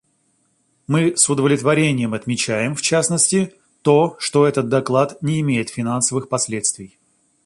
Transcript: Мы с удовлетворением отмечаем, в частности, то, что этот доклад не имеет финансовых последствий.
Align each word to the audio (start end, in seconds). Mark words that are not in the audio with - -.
Мы 0.87 1.15
с 1.15 1.29
удовлетворением 1.29 2.15
отмечаем, 2.15 2.73
в 2.73 2.81
частности, 2.81 3.53
то, 3.83 4.15
что 4.17 4.47
этот 4.47 4.67
доклад 4.67 5.21
не 5.21 5.41
имеет 5.41 5.69
финансовых 5.69 6.27
последствий. 6.27 6.97